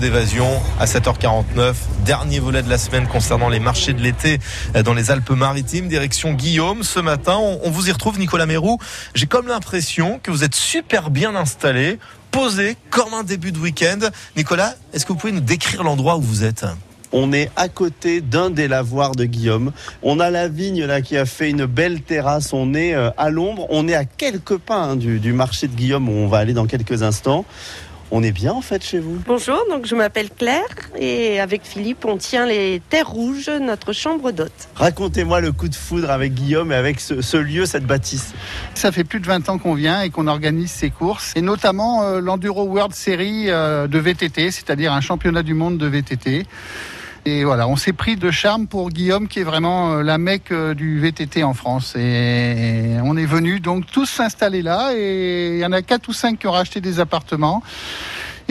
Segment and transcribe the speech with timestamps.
[0.00, 0.48] D'évasion
[0.80, 1.74] à 7h49,
[2.06, 4.38] dernier volet de la semaine concernant les marchés de l'été
[4.86, 6.82] dans les Alpes-Maritimes, direction Guillaume.
[6.82, 8.78] Ce matin, on vous y retrouve, Nicolas Mérou.
[9.14, 11.98] J'ai comme l'impression que vous êtes super bien installé,
[12.30, 13.98] posé comme un début de week-end.
[14.34, 16.64] Nicolas, est-ce que vous pouvez nous décrire l'endroit où vous êtes?
[17.12, 19.72] On est à côté d'un des lavoirs de Guillaume.
[20.02, 22.54] On a la vigne là qui a fait une belle terrasse.
[22.54, 23.66] On est euh, à l'ombre.
[23.68, 26.54] On est à quelques pas hein, du, du marché de Guillaume où on va aller
[26.54, 27.44] dans quelques instants.
[28.14, 29.18] On est bien en fait chez vous?
[29.26, 30.68] Bonjour, donc je m'appelle Claire
[30.98, 34.68] et avec Philippe on tient les Terres Rouges, notre chambre d'hôte.
[34.74, 38.34] Racontez-moi le coup de foudre avec Guillaume et avec ce, lieu, cette bâtisse.
[38.74, 42.02] Ça fait plus de 20 ans qu'on vient et qu'on organise ces courses et notamment
[42.02, 46.44] euh, l'Enduro World Series euh, de VTT, c'est-à-dire un championnat du monde de VTT.
[47.24, 50.50] Et voilà, on s'est pris de charme pour Guillaume, qui est vraiment euh, la mecque
[50.50, 51.94] euh, du VTT en France.
[51.96, 54.90] Et on est venu donc tous s'installer là.
[54.96, 57.62] Et il y en a quatre ou cinq qui ont racheté des appartements.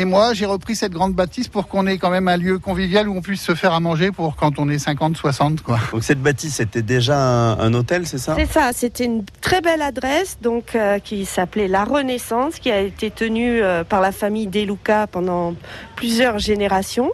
[0.00, 3.06] Et moi, j'ai repris cette grande bâtisse pour qu'on ait quand même un lieu convivial
[3.06, 5.78] où on puisse se faire à manger pour quand on est 50, 60, quoi.
[5.92, 8.34] Donc cette bâtisse, c'était déjà un, hôtel, c'est ça?
[8.34, 8.70] C'est ça.
[8.72, 13.60] C'était une très belle adresse, donc euh, qui s'appelait La Renaissance, qui a été tenue
[13.60, 15.54] euh, par la famille Deluca pendant
[15.96, 17.10] plusieurs générations.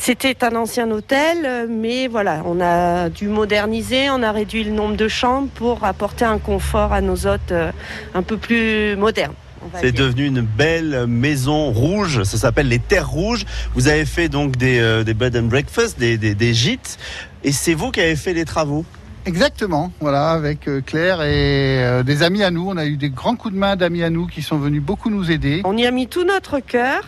[0.00, 4.96] C'était un ancien hôtel, mais voilà, on a dû moderniser, on a réduit le nombre
[4.96, 7.70] de chambres pour apporter un confort à nos hôtes euh,
[8.14, 9.34] un peu plus modernes.
[9.80, 12.22] C'est devenu une belle maison rouge.
[12.22, 13.44] Ça s'appelle les Terres Rouges.
[13.74, 16.98] Vous avez fait donc des, euh, des bed and breakfast, des, des, gîtes.
[17.44, 18.84] Et c'est vous qui avez fait les travaux
[19.24, 22.68] Exactement, voilà, avec euh, Claire et euh, des amis à nous.
[22.68, 25.10] On a eu des grands coups de main d'amis à nous qui sont venus beaucoup
[25.10, 25.62] nous aider.
[25.64, 27.02] On y a mis tout notre cœur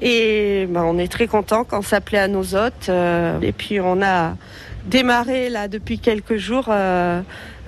[0.00, 2.88] et bah, on est très content quand ça plaît à nos hôtes.
[2.88, 4.36] et puis on a
[4.84, 6.70] démarré là depuis quelques jours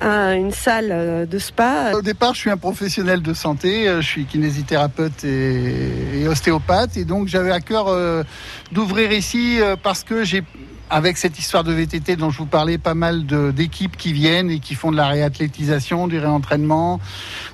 [0.02, 1.92] une salle euh, de spa.
[1.94, 7.04] Au départ, je suis un professionnel de santé, euh, je suis kinésithérapeute et, ostéopathe, et
[7.04, 8.22] donc j'avais à cœur euh,
[8.72, 10.42] d'ouvrir ici parce que j'ai
[10.90, 14.58] avec cette histoire de VTT dont je vous parlais, pas mal d'équipes qui viennent et
[14.58, 16.98] qui font de la réathlétisation, du réentraînement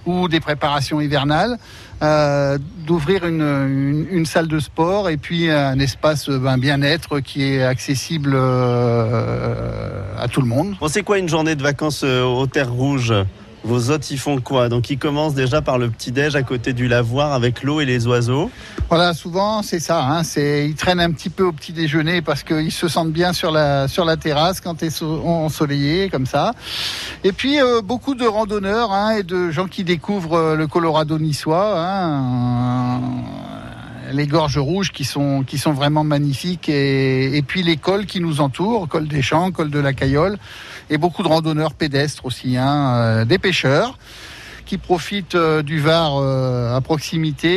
[0.06, 1.58] ou des préparations hivernales.
[2.02, 8.32] Euh, d'ouvrir une, salle de sport et puis un espace ben, bien-être qui est accessible
[8.34, 10.74] euh, à tout le monde.
[10.80, 13.14] Bon, c'est quoi une journée de vacances euh, aux Terres Rouges?
[13.64, 14.68] Vos hôtes, ils font quoi?
[14.68, 18.06] Donc, ils commencent déjà par le petit-déj à côté du lavoir avec l'eau et les
[18.06, 18.50] oiseaux
[18.88, 20.04] Voilà, souvent, c'est ça.
[20.04, 23.88] Hein, ils traînent un petit peu au petit-déjeuner parce qu'ils se sentent bien sur la,
[23.88, 26.52] sur la terrasse quand ils sont ensoleillés, comme ça.
[27.24, 31.18] Et puis, euh, beaucoup de randonneurs hein, et de gens qui découvrent euh, le Colorado
[31.18, 31.74] niçois.
[31.80, 33.00] Hein,
[34.14, 39.06] les gorges rouges qui sont, vraiment magnifiques et, puis les cols qui nous entourent, col
[39.08, 40.38] des Champs, col de la Cayolle
[40.90, 43.98] et beaucoup de randonneurs pédestres aussi, hein, euh, des pêcheurs
[44.66, 47.52] qui profitent euh, du Var euh, à proximité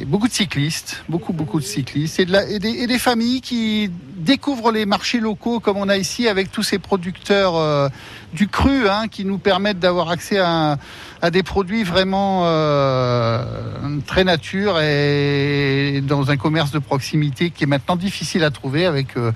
[0.00, 5.18] et beaucoup de cyclistes, beaucoup beaucoup de cyclistes et, des, familles qui découvrent les marchés
[5.18, 7.90] locaux comme on a ici avec tous ces producteurs
[8.32, 10.78] du cru hein, qui nous permettent d'avoir accès à,
[11.32, 12.44] des produits vraiment
[14.12, 19.16] très nature et dans un commerce de proximité qui est maintenant difficile à trouver avec
[19.16, 19.32] euh,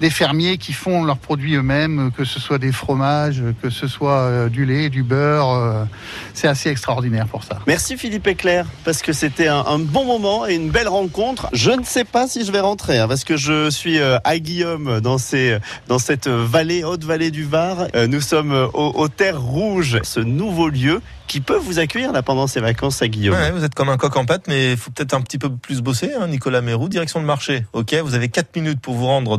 [0.00, 4.48] des fermiers qui font leurs produits eux-mêmes, que ce soit des fromages, que ce soit
[4.48, 5.86] du lait, du beurre.
[6.34, 7.58] c'est assez extraordinaire pour ça.
[7.66, 11.48] Merci Philippe Éclair, parce que c'était un, un, bon moment et une belle rencontre.
[11.52, 15.00] Je ne sais pas si je vais rentrer, hein, parce que je suis à Guillaume
[15.00, 15.58] dans, ces,
[15.88, 17.88] dans cette vallée, haute vallée du Var.
[17.94, 22.46] Euh, nous sommes aux, Terres Rouges, ce nouveau lieu qui peut vous accueillir là pendant
[22.46, 23.36] ces vacances à Guillaume.
[23.54, 25.80] vous êtes comme un coq en pâte, mais il faut peut-être un petit peu plus
[25.80, 27.64] bosser, hein, Nicolas Mérou, direction de marché.
[27.72, 29.30] Ok, vous avez 4 minutes pour vous rendre